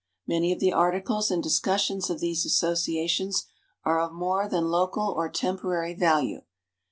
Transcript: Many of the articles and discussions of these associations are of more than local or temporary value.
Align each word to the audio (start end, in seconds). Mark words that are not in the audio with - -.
Many 0.25 0.51
of 0.51 0.59
the 0.59 0.73
articles 0.73 1.29
and 1.29 1.43
discussions 1.43 2.09
of 2.09 2.19
these 2.19 2.43
associations 2.43 3.45
are 3.83 3.99
of 4.01 4.11
more 4.13 4.49
than 4.49 4.65
local 4.65 5.13
or 5.15 5.29
temporary 5.29 5.93
value. 5.93 6.41